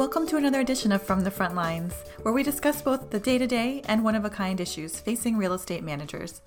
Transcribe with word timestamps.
Welcome 0.00 0.26
to 0.28 0.38
another 0.38 0.60
edition 0.60 0.92
of 0.92 1.02
From 1.02 1.24
the 1.24 1.30
Front 1.30 1.54
Lines, 1.54 1.92
where 2.22 2.32
we 2.32 2.42
discuss 2.42 2.80
both 2.80 3.10
the 3.10 3.20
day 3.20 3.36
to 3.36 3.46
day 3.46 3.82
and 3.84 4.02
one 4.02 4.14
of 4.14 4.24
a 4.24 4.30
kind 4.30 4.58
issues 4.58 4.98
facing 4.98 5.36
real 5.36 5.52
estate 5.52 5.84
managers. 5.84 6.40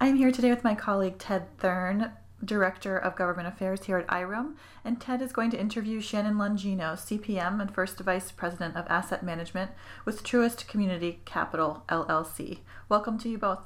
I'm 0.00 0.16
here 0.16 0.32
today 0.32 0.48
with 0.48 0.64
my 0.64 0.74
colleague 0.74 1.18
Ted 1.18 1.58
Thurn, 1.58 2.12
Director 2.42 2.96
of 2.96 3.16
Government 3.16 3.48
Affairs 3.48 3.84
here 3.84 3.98
at 3.98 4.06
IREM, 4.08 4.56
and 4.82 4.98
Ted 4.98 5.20
is 5.20 5.34
going 5.34 5.50
to 5.50 5.60
interview 5.60 6.00
Shannon 6.00 6.36
Longino, 6.36 6.94
CPM 6.94 7.60
and 7.60 7.70
First 7.70 8.00
Vice 8.00 8.32
President 8.32 8.74
of 8.74 8.86
Asset 8.88 9.22
Management 9.22 9.72
with 10.06 10.24
Truist 10.24 10.66
Community 10.68 11.20
Capital 11.26 11.84
LLC. 11.90 12.60
Welcome 12.88 13.18
to 13.18 13.28
you 13.28 13.36
both. 13.36 13.60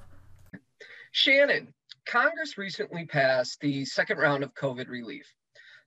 Shannon, 1.13 1.73
Congress 2.05 2.59
recently 2.59 3.07
passed 3.07 3.61
the 3.61 3.85
second 3.85 4.19
round 4.19 4.43
of 4.43 4.53
COVID 4.55 4.89
relief. 4.89 5.36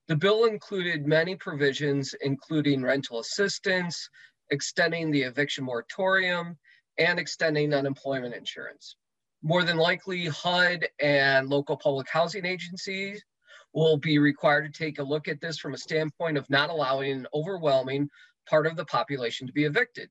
The 0.10 0.16
bill 0.16 0.46
included 0.46 1.06
many 1.06 1.36
provisions, 1.36 2.16
including 2.22 2.82
rental 2.82 3.20
assistance, 3.20 4.10
extending 4.50 5.12
the 5.12 5.22
eviction 5.22 5.64
moratorium, 5.64 6.58
and 6.98 7.20
extending 7.20 7.76
unemployment 7.76 8.34
insurance. 8.34 8.96
More 9.44 9.64
than 9.64 9.78
likely, 9.78 10.26
HUD 10.26 10.88
and 11.00 11.48
local 11.48 11.78
public 11.78 12.10
housing 12.10 12.44
agencies 12.44 13.24
will 13.72 13.98
be 13.98 14.18
required 14.18 14.74
to 14.74 14.76
take 14.76 14.98
a 14.98 15.04
look 15.04 15.28
at 15.28 15.40
this 15.42 15.60
from 15.60 15.76
a 15.76 15.78
standpoint 15.78 16.40
of 16.40 16.50
not 16.50 16.72
allowing 16.72 17.12
an 17.12 17.28
overwhelming 17.32 18.10
part 18.50 18.66
of 18.66 18.76
the 18.76 18.86
population 18.86 19.46
to 19.46 19.54
be 19.54 19.66
evicted. 19.66 20.10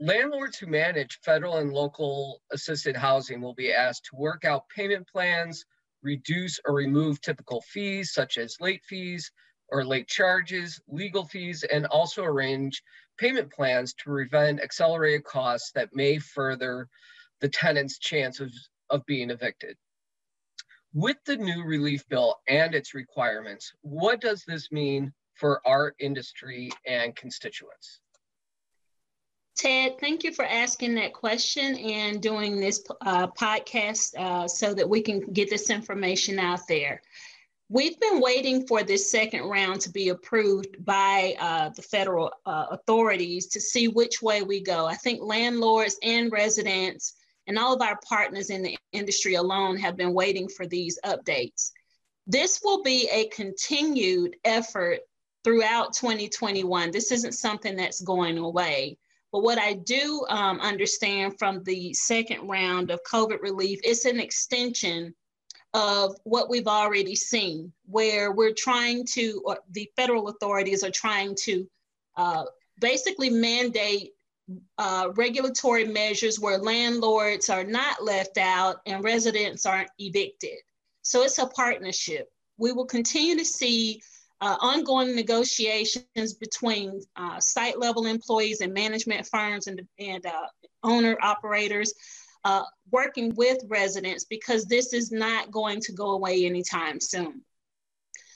Landlords 0.00 0.58
who 0.58 0.66
manage 0.66 1.20
federal 1.22 1.58
and 1.58 1.72
local 1.72 2.42
assisted 2.50 2.96
housing 2.96 3.40
will 3.40 3.54
be 3.54 3.72
asked 3.72 4.06
to 4.06 4.16
work 4.16 4.44
out 4.44 4.68
payment 4.68 5.06
plans 5.06 5.64
reduce 6.04 6.60
or 6.64 6.74
remove 6.74 7.20
typical 7.20 7.62
fees 7.62 8.12
such 8.12 8.38
as 8.38 8.60
late 8.60 8.84
fees 8.84 9.32
or 9.68 9.84
late 9.84 10.06
charges, 10.06 10.80
legal 10.86 11.24
fees, 11.24 11.64
and 11.64 11.86
also 11.86 12.22
arrange 12.22 12.82
payment 13.18 13.50
plans 13.50 13.94
to 13.94 14.04
prevent 14.04 14.60
accelerated 14.60 15.24
costs 15.24 15.72
that 15.72 15.88
may 15.94 16.18
further 16.18 16.88
the 17.40 17.48
tenant's 17.48 17.98
chances 17.98 18.68
of 18.90 19.04
being 19.06 19.30
evicted. 19.30 19.76
With 20.92 21.16
the 21.26 21.36
new 21.36 21.64
relief 21.64 22.06
bill 22.08 22.36
and 22.46 22.74
its 22.74 22.94
requirements, 22.94 23.72
what 23.80 24.20
does 24.20 24.44
this 24.46 24.70
mean 24.70 25.12
for 25.34 25.60
our 25.66 25.94
industry 25.98 26.70
and 26.86 27.16
constituents? 27.16 28.00
Ted, 29.56 30.00
thank 30.00 30.24
you 30.24 30.32
for 30.32 30.44
asking 30.44 30.96
that 30.96 31.12
question 31.12 31.76
and 31.76 32.20
doing 32.20 32.58
this 32.58 32.82
uh, 33.02 33.28
podcast 33.28 34.16
uh, 34.18 34.48
so 34.48 34.74
that 34.74 34.88
we 34.88 35.00
can 35.00 35.20
get 35.32 35.48
this 35.48 35.70
information 35.70 36.40
out 36.40 36.66
there. 36.66 37.02
We've 37.68 37.98
been 37.98 38.20
waiting 38.20 38.66
for 38.66 38.82
this 38.82 39.10
second 39.10 39.44
round 39.44 39.80
to 39.82 39.90
be 39.90 40.08
approved 40.08 40.84
by 40.84 41.34
uh, 41.40 41.70
the 41.70 41.82
federal 41.82 42.32
uh, 42.44 42.66
authorities 42.72 43.46
to 43.48 43.60
see 43.60 43.88
which 43.88 44.20
way 44.20 44.42
we 44.42 44.60
go. 44.60 44.86
I 44.86 44.94
think 44.94 45.22
landlords 45.22 45.96
and 46.02 46.30
residents 46.32 47.14
and 47.46 47.58
all 47.58 47.74
of 47.74 47.80
our 47.80 47.98
partners 48.06 48.50
in 48.50 48.62
the 48.62 48.76
industry 48.92 49.34
alone 49.34 49.76
have 49.78 49.96
been 49.96 50.14
waiting 50.14 50.48
for 50.48 50.66
these 50.66 50.98
updates. 51.04 51.70
This 52.26 52.60
will 52.62 52.82
be 52.82 53.08
a 53.12 53.28
continued 53.28 54.36
effort 54.44 55.00
throughout 55.44 55.92
2021. 55.92 56.90
This 56.90 57.12
isn't 57.12 57.32
something 57.32 57.76
that's 57.76 58.00
going 58.00 58.38
away. 58.38 58.98
But 59.34 59.42
what 59.42 59.58
I 59.58 59.72
do 59.72 60.24
um, 60.28 60.60
understand 60.60 61.40
from 61.40 61.64
the 61.64 61.92
second 61.92 62.46
round 62.46 62.92
of 62.92 63.00
COVID 63.02 63.42
relief, 63.42 63.80
it's 63.82 64.04
an 64.04 64.20
extension 64.20 65.12
of 65.72 66.14
what 66.22 66.48
we've 66.48 66.68
already 66.68 67.16
seen, 67.16 67.72
where 67.86 68.30
we're 68.30 68.54
trying 68.56 69.04
to, 69.06 69.42
or 69.44 69.58
the 69.72 69.90
federal 69.96 70.28
authorities 70.28 70.84
are 70.84 70.90
trying 70.92 71.34
to 71.46 71.68
uh, 72.16 72.44
basically 72.80 73.28
mandate 73.28 74.12
uh, 74.78 75.08
regulatory 75.16 75.84
measures 75.84 76.38
where 76.38 76.58
landlords 76.58 77.50
are 77.50 77.64
not 77.64 78.04
left 78.04 78.38
out 78.38 78.76
and 78.86 79.02
residents 79.02 79.66
aren't 79.66 79.90
evicted. 79.98 80.58
So 81.02 81.24
it's 81.24 81.40
a 81.40 81.46
partnership. 81.46 82.30
We 82.56 82.70
will 82.70 82.86
continue 82.86 83.36
to 83.36 83.44
see 83.44 84.00
uh, 84.44 84.56
ongoing 84.60 85.16
negotiations 85.16 86.34
between 86.38 87.00
uh, 87.16 87.40
site 87.40 87.78
level 87.78 88.04
employees 88.04 88.60
and 88.60 88.74
management 88.74 89.26
firms 89.26 89.68
and, 89.68 89.80
and 89.98 90.26
uh, 90.26 90.46
owner 90.82 91.16
operators 91.22 91.94
uh, 92.44 92.62
working 92.90 93.34
with 93.36 93.56
residents 93.68 94.24
because 94.24 94.66
this 94.66 94.92
is 94.92 95.10
not 95.10 95.50
going 95.50 95.80
to 95.80 95.92
go 95.92 96.10
away 96.10 96.44
anytime 96.44 97.00
soon. 97.00 97.40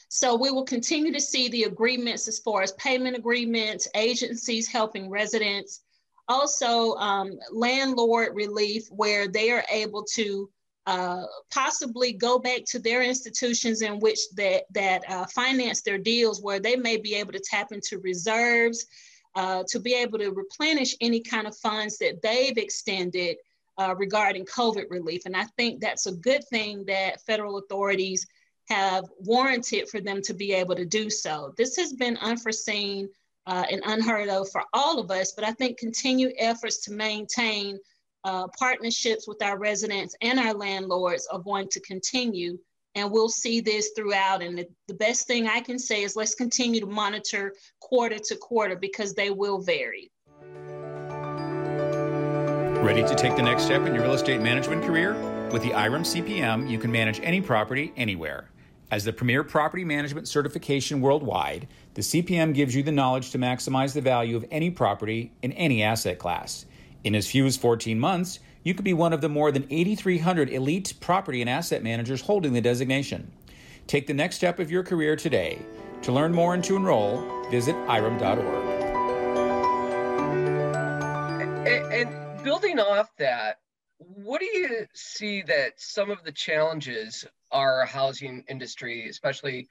So 0.08 0.34
we 0.34 0.50
will 0.50 0.64
continue 0.64 1.12
to 1.12 1.20
see 1.20 1.50
the 1.50 1.64
agreements 1.64 2.26
as 2.26 2.38
far 2.38 2.62
as 2.62 2.72
payment 2.72 3.14
agreements, 3.14 3.86
agencies 3.94 4.66
helping 4.66 5.10
residents, 5.10 5.82
also 6.26 6.94
um, 6.94 7.38
landlord 7.52 8.34
relief 8.34 8.84
where 8.88 9.28
they 9.28 9.50
are 9.50 9.64
able 9.70 10.04
to 10.14 10.48
uh, 10.88 11.26
possibly 11.52 12.14
go 12.14 12.38
back 12.38 12.64
to 12.64 12.78
their 12.78 13.02
institutions 13.02 13.82
in 13.82 14.00
which 14.00 14.18
that 14.36 14.62
that 14.72 15.02
uh, 15.10 15.26
finance 15.26 15.82
their 15.82 15.98
deals, 15.98 16.40
where 16.40 16.58
they 16.58 16.76
may 16.76 16.96
be 16.96 17.14
able 17.14 17.32
to 17.32 17.40
tap 17.40 17.72
into 17.72 17.98
reserves 17.98 18.86
uh, 19.34 19.62
to 19.68 19.78
be 19.78 19.92
able 19.92 20.18
to 20.18 20.30
replenish 20.30 20.96
any 21.02 21.20
kind 21.20 21.46
of 21.46 21.54
funds 21.58 21.98
that 21.98 22.22
they've 22.22 22.56
extended 22.56 23.36
uh, 23.76 23.94
regarding 23.98 24.46
COVID 24.46 24.86
relief. 24.88 25.26
And 25.26 25.36
I 25.36 25.44
think 25.58 25.78
that's 25.78 26.06
a 26.06 26.12
good 26.12 26.42
thing 26.48 26.86
that 26.86 27.20
federal 27.26 27.58
authorities 27.58 28.26
have 28.70 29.04
warranted 29.18 29.90
for 29.90 30.00
them 30.00 30.22
to 30.22 30.32
be 30.32 30.54
able 30.54 30.74
to 30.74 30.86
do 30.86 31.10
so. 31.10 31.52
This 31.58 31.76
has 31.76 31.92
been 31.92 32.16
unforeseen 32.16 33.10
uh, 33.46 33.64
and 33.70 33.82
unheard 33.84 34.30
of 34.30 34.48
for 34.50 34.62
all 34.72 34.98
of 34.98 35.10
us, 35.10 35.32
but 35.32 35.44
I 35.44 35.52
think 35.52 35.78
continued 35.78 36.32
efforts 36.38 36.78
to 36.84 36.92
maintain 36.92 37.78
uh, 38.24 38.48
partnerships 38.58 39.26
with 39.28 39.42
our 39.42 39.58
residents 39.58 40.14
and 40.20 40.38
our 40.38 40.54
landlords 40.54 41.26
are 41.30 41.38
going 41.38 41.68
to 41.70 41.80
continue. 41.80 42.58
And 42.94 43.10
we'll 43.10 43.28
see 43.28 43.60
this 43.60 43.90
throughout. 43.94 44.42
And 44.42 44.58
the, 44.58 44.66
the 44.88 44.94
best 44.94 45.26
thing 45.26 45.46
I 45.46 45.60
can 45.60 45.78
say 45.78 46.02
is 46.02 46.16
let's 46.16 46.34
continue 46.34 46.80
to 46.80 46.86
monitor 46.86 47.54
quarter 47.80 48.18
to 48.18 48.36
quarter 48.36 48.76
because 48.76 49.14
they 49.14 49.30
will 49.30 49.60
vary. 49.60 50.10
Ready 52.82 53.02
to 53.02 53.14
take 53.14 53.36
the 53.36 53.42
next 53.42 53.64
step 53.64 53.86
in 53.86 53.94
your 53.94 54.04
real 54.04 54.14
estate 54.14 54.40
management 54.40 54.84
career? 54.84 55.14
With 55.50 55.62
the 55.62 55.72
IREM 55.72 56.02
CPM, 56.02 56.70
you 56.70 56.78
can 56.78 56.90
manage 56.90 57.20
any 57.22 57.40
property 57.40 57.92
anywhere. 57.96 58.50
As 58.90 59.04
the 59.04 59.12
premier 59.12 59.44
property 59.44 59.84
management 59.84 60.28
certification 60.28 61.00
worldwide, 61.00 61.68
the 61.94 62.00
CPM 62.00 62.54
gives 62.54 62.74
you 62.74 62.82
the 62.82 62.92
knowledge 62.92 63.30
to 63.32 63.38
maximize 63.38 63.92
the 63.92 64.00
value 64.00 64.36
of 64.36 64.46
any 64.50 64.70
property 64.70 65.32
in 65.42 65.52
any 65.52 65.82
asset 65.82 66.18
class. 66.18 66.64
In 67.04 67.14
as 67.14 67.30
few 67.30 67.46
as 67.46 67.56
14 67.56 67.98
months, 67.98 68.40
you 68.64 68.74
could 68.74 68.84
be 68.84 68.92
one 68.92 69.12
of 69.12 69.20
the 69.20 69.28
more 69.28 69.52
than 69.52 69.66
8,300 69.70 70.50
elite 70.50 70.94
property 71.00 71.40
and 71.40 71.48
asset 71.48 71.82
managers 71.82 72.22
holding 72.22 72.52
the 72.52 72.60
designation. 72.60 73.30
Take 73.86 74.06
the 74.06 74.14
next 74.14 74.36
step 74.36 74.58
of 74.58 74.70
your 74.70 74.82
career 74.82 75.14
today. 75.14 75.58
To 76.02 76.12
learn 76.12 76.32
more 76.32 76.54
and 76.54 76.62
to 76.64 76.76
enroll, 76.76 77.48
visit 77.50 77.74
irem.org. 77.86 78.38
And, 81.66 81.92
and 81.92 82.44
building 82.44 82.78
off 82.80 83.14
that, 83.18 83.58
what 83.98 84.40
do 84.40 84.46
you 84.46 84.86
see 84.92 85.42
that 85.42 85.74
some 85.76 86.10
of 86.10 86.22
the 86.24 86.32
challenges 86.32 87.24
our 87.50 87.84
housing 87.84 88.44
industry, 88.48 89.08
especially 89.08 89.68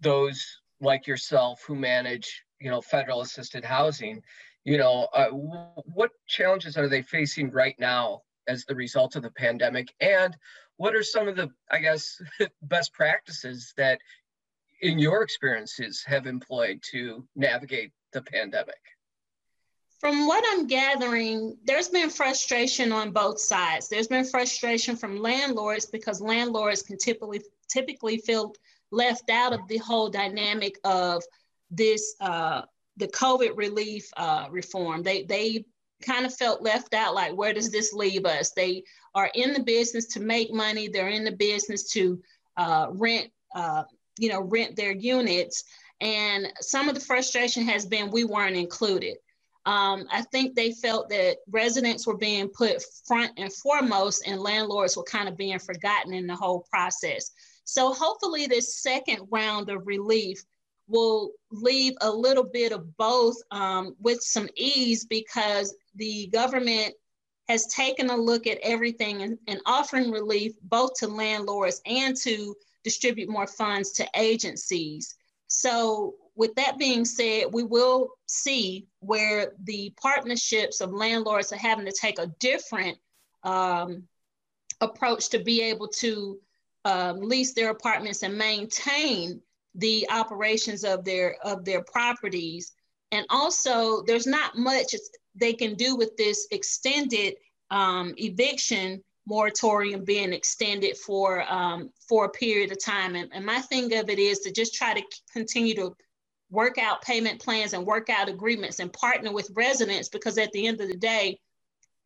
those 0.00 0.44
like 0.80 1.06
yourself 1.06 1.62
who 1.66 1.74
manage, 1.74 2.42
you 2.60 2.70
know, 2.70 2.80
federal 2.80 3.20
assisted 3.20 3.64
housing, 3.64 4.22
you 4.64 4.78
know, 4.78 5.08
uh, 5.14 5.28
what 5.30 6.10
challenges 6.26 6.76
are 6.76 6.88
they 6.88 7.02
facing 7.02 7.50
right 7.50 7.76
now 7.78 8.22
as 8.46 8.64
the 8.64 8.74
result 8.74 9.16
of 9.16 9.22
the 9.22 9.30
pandemic? 9.30 9.92
And 10.00 10.36
what 10.76 10.94
are 10.94 11.02
some 11.02 11.28
of 11.28 11.36
the, 11.36 11.50
I 11.70 11.80
guess, 11.80 12.20
best 12.62 12.92
practices 12.92 13.72
that 13.76 13.98
in 14.80 14.98
your 14.98 15.22
experiences 15.22 16.04
have 16.06 16.26
employed 16.26 16.82
to 16.90 17.26
navigate 17.34 17.92
the 18.12 18.22
pandemic? 18.22 18.80
From 19.98 20.28
what 20.28 20.44
I'm 20.48 20.68
gathering, 20.68 21.56
there's 21.64 21.88
been 21.88 22.08
frustration 22.08 22.92
on 22.92 23.10
both 23.10 23.40
sides. 23.40 23.88
There's 23.88 24.06
been 24.06 24.24
frustration 24.24 24.94
from 24.94 25.18
landlords 25.18 25.86
because 25.86 26.20
landlords 26.20 26.82
can 26.82 26.98
typically 26.98 27.42
typically 27.68 28.18
feel 28.18 28.54
left 28.90 29.28
out 29.28 29.52
of 29.52 29.60
the 29.68 29.78
whole 29.78 30.08
dynamic 30.08 30.78
of 30.84 31.22
this 31.70 32.14
uh, 32.20 32.62
the 32.98 33.08
COVID 33.08 33.56
relief 33.56 34.08
uh, 34.16 34.46
reform. 34.50 35.02
They 35.02 35.24
they 35.24 35.64
kind 36.02 36.26
of 36.26 36.34
felt 36.34 36.62
left 36.62 36.94
out. 36.94 37.14
Like, 37.14 37.36
where 37.36 37.52
does 37.52 37.70
this 37.70 37.92
leave 37.92 38.24
us? 38.24 38.52
They 38.52 38.84
are 39.14 39.30
in 39.34 39.52
the 39.52 39.62
business 39.62 40.06
to 40.08 40.20
make 40.20 40.52
money. 40.52 40.88
They're 40.88 41.08
in 41.08 41.24
the 41.24 41.32
business 41.32 41.90
to 41.92 42.20
uh, 42.56 42.88
rent, 42.90 43.30
uh, 43.54 43.84
you 44.18 44.28
know, 44.28 44.42
rent 44.42 44.76
their 44.76 44.92
units. 44.92 45.64
And 46.00 46.48
some 46.60 46.88
of 46.88 46.94
the 46.94 47.00
frustration 47.00 47.64
has 47.66 47.84
been 47.86 48.10
we 48.10 48.24
weren't 48.24 48.56
included. 48.56 49.16
Um, 49.66 50.06
I 50.10 50.22
think 50.22 50.54
they 50.54 50.72
felt 50.72 51.10
that 51.10 51.38
residents 51.50 52.06
were 52.06 52.16
being 52.16 52.48
put 52.48 52.82
front 53.06 53.32
and 53.36 53.52
foremost, 53.52 54.26
and 54.26 54.40
landlords 54.40 54.96
were 54.96 55.04
kind 55.04 55.28
of 55.28 55.36
being 55.36 55.58
forgotten 55.58 56.14
in 56.14 56.26
the 56.26 56.36
whole 56.36 56.66
process. 56.70 57.30
So 57.64 57.92
hopefully, 57.92 58.46
this 58.46 58.80
second 58.80 59.26
round 59.30 59.68
of 59.68 59.86
relief 59.86 60.42
will 60.88 61.32
leave 61.50 61.94
a 62.00 62.10
little 62.10 62.44
bit 62.44 62.72
of 62.72 62.96
both 62.96 63.36
um, 63.50 63.94
with 64.00 64.20
some 64.22 64.48
ease 64.56 65.04
because 65.04 65.74
the 65.94 66.28
government 66.28 66.94
has 67.48 67.66
taken 67.66 68.10
a 68.10 68.16
look 68.16 68.46
at 68.46 68.58
everything 68.62 69.22
and, 69.22 69.38
and 69.46 69.60
offering 69.66 70.10
relief 70.10 70.52
both 70.62 70.94
to 70.94 71.06
landlords 71.06 71.80
and 71.86 72.16
to 72.16 72.54
distribute 72.84 73.28
more 73.28 73.46
funds 73.46 73.92
to 73.92 74.06
agencies. 74.16 75.14
So, 75.46 76.14
with 76.36 76.54
that 76.54 76.78
being 76.78 77.04
said, 77.04 77.46
we 77.52 77.64
will 77.64 78.10
see 78.26 78.86
where 79.00 79.52
the 79.64 79.92
partnerships 80.00 80.80
of 80.80 80.92
landlords 80.92 81.52
are 81.52 81.56
having 81.56 81.84
to 81.86 81.92
take 81.92 82.20
a 82.20 82.30
different 82.38 82.96
um, 83.42 84.04
approach 84.80 85.30
to 85.30 85.40
be 85.40 85.62
able 85.62 85.88
to 85.88 86.38
um, 86.84 87.20
lease 87.20 87.54
their 87.54 87.70
apartments 87.70 88.22
and 88.22 88.38
maintain 88.38 89.40
the 89.78 90.06
operations 90.10 90.84
of 90.84 91.04
their 91.04 91.36
of 91.44 91.64
their 91.64 91.82
properties. 91.82 92.72
And 93.10 93.24
also, 93.30 94.02
there's 94.02 94.26
not 94.26 94.58
much 94.58 94.94
they 95.34 95.54
can 95.54 95.74
do 95.74 95.96
with 95.96 96.16
this 96.16 96.46
extended 96.50 97.34
um, 97.70 98.14
eviction 98.18 99.02
moratorium 99.26 100.04
being 100.04 100.32
extended 100.32 100.96
for 100.96 101.44
um, 101.52 101.90
for 102.08 102.24
a 102.24 102.30
period 102.30 102.72
of 102.72 102.82
time. 102.82 103.14
And, 103.14 103.30
and 103.32 103.44
my 103.44 103.60
thing 103.60 103.94
of 103.94 104.10
it 104.10 104.18
is 104.18 104.40
to 104.40 104.52
just 104.52 104.74
try 104.74 104.94
to 104.94 105.02
continue 105.32 105.74
to 105.76 105.94
work 106.50 106.78
out 106.78 107.02
payment 107.02 107.40
plans 107.40 107.74
and 107.74 107.86
work 107.86 108.08
out 108.08 108.28
agreements 108.28 108.78
and 108.80 108.92
partner 108.92 109.32
with 109.32 109.50
residents 109.54 110.08
because 110.08 110.38
at 110.38 110.50
the 110.52 110.66
end 110.66 110.80
of 110.80 110.88
the 110.88 110.96
day, 110.96 111.38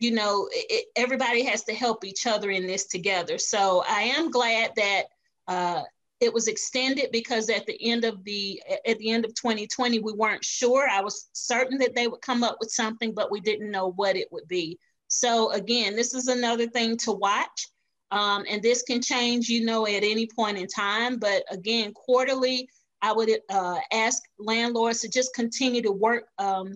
you 0.00 0.10
know, 0.10 0.48
it, 0.50 0.86
everybody 0.96 1.44
has 1.44 1.62
to 1.62 1.74
help 1.74 2.04
each 2.04 2.26
other 2.26 2.50
in 2.50 2.66
this 2.66 2.86
together. 2.86 3.38
So 3.38 3.84
I 3.88 4.02
am 4.16 4.32
glad 4.32 4.72
that 4.76 5.04
uh, 5.46 5.82
it 6.22 6.32
was 6.32 6.46
extended 6.46 7.10
because 7.10 7.50
at 7.50 7.66
the 7.66 7.76
end 7.82 8.04
of 8.04 8.22
the 8.22 8.62
at 8.86 8.96
the 8.98 9.10
end 9.10 9.24
of 9.24 9.34
2020 9.34 9.98
we 9.98 10.12
weren't 10.12 10.44
sure. 10.44 10.88
I 10.88 11.00
was 11.00 11.28
certain 11.32 11.78
that 11.78 11.96
they 11.96 12.06
would 12.06 12.20
come 12.20 12.44
up 12.44 12.58
with 12.60 12.70
something, 12.70 13.12
but 13.12 13.32
we 13.32 13.40
didn't 13.40 13.72
know 13.72 13.90
what 13.96 14.14
it 14.14 14.28
would 14.30 14.46
be. 14.46 14.78
So 15.08 15.50
again, 15.50 15.96
this 15.96 16.14
is 16.14 16.28
another 16.28 16.68
thing 16.68 16.96
to 16.98 17.12
watch. 17.12 17.68
Um, 18.12 18.44
and 18.48 18.62
this 18.62 18.82
can 18.82 19.02
change, 19.02 19.48
you 19.48 19.64
know, 19.64 19.84
at 19.84 20.04
any 20.04 20.28
point 20.28 20.58
in 20.58 20.68
time. 20.68 21.18
But 21.18 21.42
again, 21.50 21.92
quarterly, 21.92 22.68
I 23.00 23.12
would 23.12 23.30
uh, 23.50 23.78
ask 23.92 24.22
landlords 24.38 25.00
to 25.00 25.08
just 25.08 25.34
continue 25.34 25.82
to 25.82 25.90
work 25.90 26.26
um, 26.38 26.74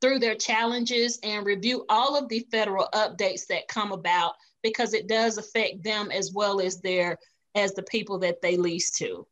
through 0.00 0.20
their 0.20 0.36
challenges 0.36 1.18
and 1.24 1.44
review 1.44 1.84
all 1.88 2.16
of 2.16 2.28
the 2.28 2.46
federal 2.52 2.88
updates 2.94 3.46
that 3.48 3.66
come 3.66 3.90
about 3.90 4.34
because 4.62 4.94
it 4.94 5.08
does 5.08 5.38
affect 5.38 5.82
them 5.82 6.10
as 6.12 6.32
well 6.32 6.60
as 6.60 6.80
their 6.80 7.18
as 7.54 7.72
the 7.72 7.82
people 7.82 8.18
that 8.18 8.40
they 8.42 8.56
lease 8.56 8.90
to. 8.92 9.26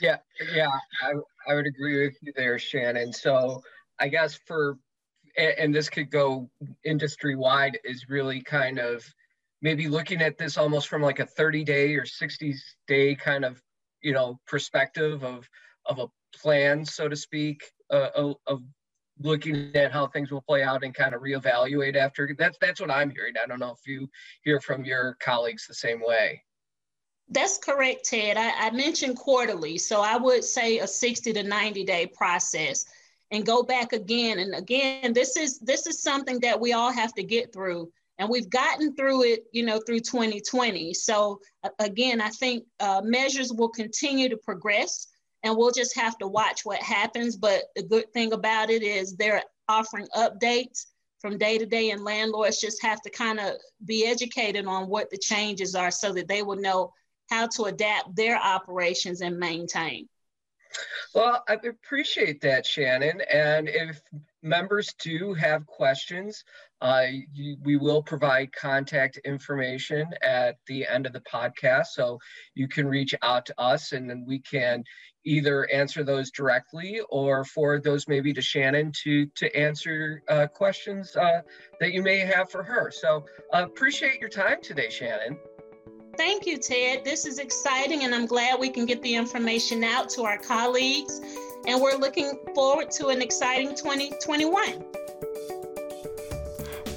Yeah, 0.00 0.18
yeah, 0.54 0.70
I, 1.02 1.12
I 1.48 1.54
would 1.54 1.66
agree 1.66 2.04
with 2.04 2.16
you 2.20 2.32
there, 2.36 2.58
Shannon. 2.58 3.12
So 3.12 3.62
I 3.98 4.08
guess 4.08 4.38
for 4.46 4.78
and 5.36 5.74
this 5.74 5.90
could 5.90 6.10
go 6.10 6.48
industry 6.84 7.36
wide, 7.36 7.78
is 7.84 8.08
really 8.08 8.40
kind 8.40 8.78
of 8.78 9.04
maybe 9.60 9.86
looking 9.86 10.22
at 10.22 10.38
this 10.38 10.56
almost 10.56 10.88
from 10.88 11.02
like 11.02 11.18
a 11.18 11.26
30 11.26 11.62
day 11.62 11.94
or 11.94 12.06
60 12.06 12.54
day 12.88 13.14
kind 13.14 13.44
of 13.44 13.62
you 14.02 14.12
know 14.12 14.38
perspective 14.46 15.22
of 15.24 15.48
of 15.86 15.98
a 15.98 16.08
plan, 16.36 16.84
so 16.84 17.08
to 17.08 17.16
speak, 17.16 17.62
uh, 17.90 18.08
of, 18.14 18.36
of 18.46 18.62
looking 19.20 19.74
at 19.74 19.92
how 19.92 20.06
things 20.06 20.30
will 20.30 20.42
play 20.42 20.62
out 20.62 20.84
and 20.84 20.94
kind 20.94 21.14
of 21.14 21.22
reevaluate 21.22 21.96
after. 21.96 22.34
That's 22.38 22.58
that's 22.60 22.80
what 22.80 22.90
I'm 22.90 23.10
hearing. 23.10 23.34
I 23.42 23.46
don't 23.46 23.60
know 23.60 23.72
if 23.72 23.86
you 23.86 24.08
hear 24.42 24.60
from 24.60 24.84
your 24.84 25.16
colleagues 25.20 25.66
the 25.66 25.74
same 25.74 26.00
way. 26.04 26.42
That's 27.28 27.58
correct, 27.58 28.04
Ted. 28.04 28.36
I, 28.36 28.68
I 28.68 28.70
mentioned 28.70 29.16
quarterly, 29.16 29.78
so 29.78 30.00
I 30.00 30.16
would 30.16 30.44
say 30.44 30.78
a 30.78 30.86
60 30.86 31.32
to 31.32 31.42
90 31.42 31.84
day 31.84 32.06
process 32.06 32.84
and 33.30 33.44
go 33.44 33.62
back 33.62 33.92
again. 33.92 34.38
And 34.38 34.54
again 34.54 35.12
this 35.12 35.36
is 35.36 35.58
this 35.58 35.86
is 35.86 36.02
something 36.02 36.38
that 36.40 36.60
we 36.60 36.72
all 36.72 36.92
have 36.92 37.12
to 37.14 37.24
get 37.24 37.52
through 37.52 37.90
and 38.18 38.28
we've 38.30 38.48
gotten 38.48 38.94
through 38.94 39.24
it 39.24 39.44
you 39.52 39.64
know 39.64 39.80
through 39.84 40.00
2020 40.00 40.94
so 40.94 41.38
again 41.80 42.20
i 42.20 42.30
think 42.30 42.64
uh, 42.80 43.02
measures 43.04 43.52
will 43.52 43.68
continue 43.68 44.28
to 44.28 44.38
progress 44.38 45.08
and 45.46 45.56
we'll 45.56 45.70
just 45.70 45.94
have 45.96 46.18
to 46.18 46.26
watch 46.26 46.64
what 46.64 46.82
happens. 46.82 47.36
But 47.36 47.64
the 47.76 47.82
good 47.84 48.12
thing 48.12 48.32
about 48.32 48.68
it 48.68 48.82
is 48.82 49.14
they're 49.14 49.44
offering 49.68 50.08
updates 50.16 50.86
from 51.20 51.38
day 51.38 51.56
to 51.56 51.64
day 51.64 51.90
and 51.90 52.04
landlords 52.04 52.60
just 52.60 52.82
have 52.82 53.00
to 53.02 53.10
kind 53.10 53.38
of 53.38 53.54
be 53.84 54.06
educated 54.06 54.66
on 54.66 54.88
what 54.88 55.08
the 55.10 55.18
changes 55.18 55.74
are 55.74 55.92
so 55.92 56.12
that 56.12 56.28
they 56.28 56.42
will 56.42 56.56
know 56.56 56.92
how 57.28 57.46
to 57.46 57.64
adapt 57.64 58.14
their 58.16 58.36
operations 58.36 59.20
and 59.20 59.38
maintain 59.38 60.08
well, 61.14 61.42
I 61.48 61.54
appreciate 61.54 62.40
that, 62.42 62.66
Shannon. 62.66 63.20
And 63.32 63.68
if 63.68 64.00
members 64.42 64.94
do 65.00 65.32
have 65.34 65.66
questions, 65.66 66.44
uh, 66.82 67.06
you, 67.32 67.56
we 67.62 67.76
will 67.76 68.02
provide 68.02 68.52
contact 68.52 69.18
information 69.24 70.08
at 70.22 70.56
the 70.66 70.86
end 70.86 71.06
of 71.06 71.12
the 71.12 71.20
podcast. 71.20 71.86
So 71.92 72.18
you 72.54 72.68
can 72.68 72.86
reach 72.86 73.14
out 73.22 73.46
to 73.46 73.54
us 73.58 73.92
and 73.92 74.08
then 74.10 74.24
we 74.26 74.40
can 74.40 74.84
either 75.24 75.68
answer 75.70 76.04
those 76.04 76.30
directly 76.30 77.00
or 77.08 77.44
forward 77.44 77.82
those 77.82 78.06
maybe 78.06 78.32
to 78.34 78.42
Shannon 78.42 78.92
to, 79.02 79.26
to 79.26 79.56
answer 79.56 80.22
uh, 80.28 80.46
questions 80.48 81.16
uh, 81.16 81.40
that 81.80 81.92
you 81.92 82.02
may 82.02 82.18
have 82.18 82.50
for 82.50 82.62
her. 82.62 82.90
So 82.90 83.24
uh, 83.54 83.64
appreciate 83.64 84.20
your 84.20 84.30
time 84.30 84.58
today, 84.62 84.90
Shannon. 84.90 85.38
Thank 86.16 86.46
you, 86.46 86.56
Ted. 86.58 87.04
This 87.04 87.26
is 87.26 87.38
exciting, 87.38 88.04
and 88.04 88.14
I'm 88.14 88.26
glad 88.26 88.58
we 88.58 88.70
can 88.70 88.86
get 88.86 89.02
the 89.02 89.14
information 89.14 89.84
out 89.84 90.08
to 90.10 90.22
our 90.22 90.38
colleagues. 90.38 91.20
And 91.66 91.80
we're 91.80 91.96
looking 91.96 92.38
forward 92.54 92.90
to 92.92 93.08
an 93.08 93.20
exciting 93.20 93.74
2021. 93.74 94.84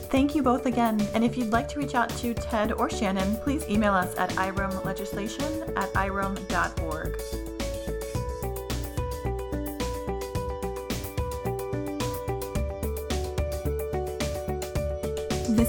Thank 0.10 0.36
you 0.36 0.42
both 0.42 0.66
again. 0.66 1.00
And 1.14 1.24
if 1.24 1.38
you'd 1.38 1.52
like 1.52 1.68
to 1.70 1.80
reach 1.80 1.96
out 1.96 2.10
to 2.18 2.34
Ted 2.34 2.72
or 2.72 2.90
Shannon, 2.90 3.36
please 3.38 3.68
email 3.70 3.94
us 3.94 4.18
at 4.18 4.30
iremlegislation 4.32 5.78
at 5.78 5.92
irem.org. 5.94 7.59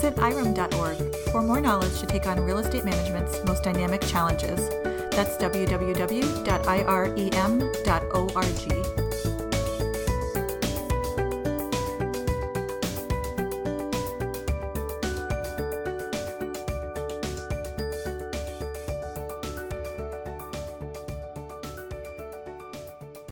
Visit 0.00 0.16
irem.org 0.16 1.14
for 1.30 1.42
more 1.42 1.60
knowledge 1.60 2.00
to 2.00 2.06
take 2.06 2.24
on 2.26 2.40
real 2.40 2.56
estate 2.56 2.86
management's 2.86 3.44
most 3.44 3.62
dynamic 3.62 4.00
challenges. 4.00 4.70
That's 5.10 5.36
www.irem.org. 5.36 6.00